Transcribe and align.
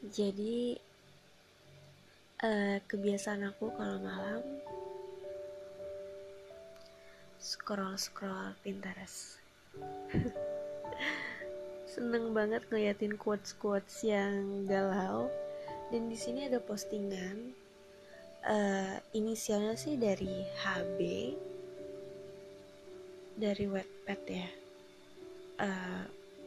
jadi 0.00 0.80
uh, 2.40 2.80
kebiasaan 2.88 3.52
aku 3.52 3.68
kalau 3.76 4.00
malam 4.00 4.40
scroll 7.36 8.00
scroll 8.00 8.56
Pinterest. 8.64 9.36
Seneng 11.92 12.32
banget 12.32 12.64
ngeliatin 12.72 13.20
quotes 13.20 13.52
quotes 13.52 14.00
yang 14.00 14.64
galau. 14.64 15.28
Dan 15.92 16.08
di 16.08 16.16
sini 16.16 16.48
ada 16.48 16.62
postingan 16.64 17.52
uh, 18.48 18.96
inisialnya 19.12 19.76
sih 19.76 20.00
dari 20.00 20.48
HB 20.64 20.98
dari 23.36 23.64
Wattpad 23.68 24.22
ya. 24.24 24.48
Uh, 25.60 26.04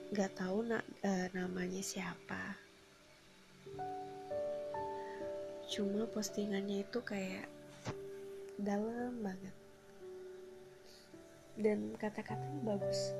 nggak 0.10 0.42
tahu 0.42 0.66
na 0.66 0.82
uh, 0.82 1.28
namanya 1.38 1.86
siapa 1.86 2.64
cuma 5.74 6.06
postingannya 6.06 6.86
itu 6.86 7.00
kayak 7.02 7.50
dalam 8.62 9.26
banget. 9.26 9.56
Dan 11.58 11.98
kata-katanya 11.98 12.62
bagus. 12.62 13.14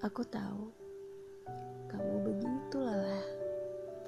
Aku 0.00 0.24
tahu 0.24 0.72
kamu 1.92 2.16
begitu 2.24 2.76
lelah. 2.80 3.26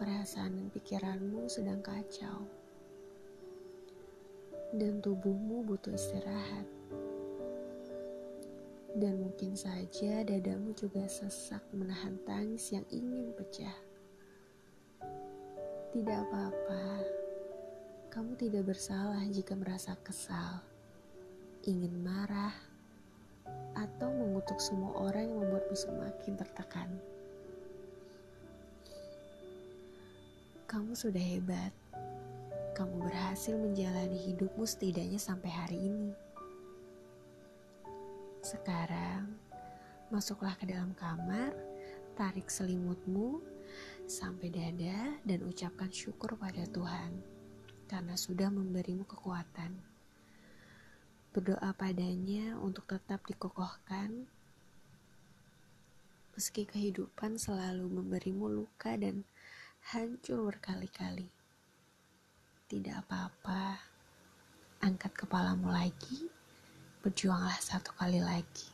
Perasaan 0.01 0.57
dan 0.57 0.69
pikiranmu 0.73 1.53
sedang 1.53 1.85
kacau. 1.85 2.49
Dan 4.73 5.05
tubuhmu 5.05 5.69
butuh 5.69 5.93
istirahat. 5.93 6.82
Dan 8.93 9.25
mungkin 9.25 9.57
saja 9.57 10.21
dadamu 10.21 10.77
juga 10.77 11.09
sesak 11.09 11.65
menahan 11.73 12.21
tangis 12.29 12.73
yang 12.73 12.85
ingin 12.93 13.33
pecah. 13.33 13.73
Tidak 15.93 16.19
apa-apa, 16.29 16.85
kamu 18.13 18.37
tidak 18.37 18.73
bersalah 18.73 19.21
jika 19.29 19.57
merasa 19.57 19.97
kesal, 20.01 20.61
ingin 21.65 21.93
marah, 22.05 22.53
atau 23.77 24.13
mengutuk 24.13 24.61
semua 24.61 24.93
orang 25.09 25.29
yang 25.29 25.39
membuatmu 25.41 25.77
semakin 25.77 26.33
tertekan. 26.37 26.89
Kamu 30.69 30.97
sudah 30.97 31.21
hebat 31.21 31.73
kamu 32.73 33.05
berhasil 33.05 33.53
menjalani 33.53 34.17
hidupmu 34.17 34.65
setidaknya 34.65 35.21
sampai 35.21 35.53
hari 35.53 35.79
ini. 35.93 36.17
Sekarang, 38.43 39.39
masuklah 40.11 40.59
ke 40.59 40.67
dalam 40.67 40.91
kamar, 40.99 41.55
tarik 42.19 42.51
selimutmu 42.51 43.39
sampai 44.11 44.51
dada 44.51 45.15
dan 45.23 45.47
ucapkan 45.47 45.87
syukur 45.95 46.35
pada 46.35 46.67
Tuhan 46.67 47.23
karena 47.87 48.19
sudah 48.19 48.51
memberimu 48.51 49.07
kekuatan. 49.07 49.79
Berdoa 51.31 51.71
padanya 51.71 52.59
untuk 52.59 52.91
tetap 52.91 53.23
dikokohkan 53.31 54.27
meski 56.35 56.67
kehidupan 56.67 57.39
selalu 57.39 57.87
memberimu 57.87 58.51
luka 58.51 58.99
dan 58.99 59.23
hancur 59.95 60.51
berkali-kali. 60.51 61.31
Tidak 62.67 63.07
apa-apa. 63.07 63.79
Angkat 64.83 65.15
kepalamu 65.15 65.71
lagi, 65.71 66.27
berjuanglah 67.03 67.59
satu 67.61 67.91
kali 67.99 68.23
lagi. 68.23 68.72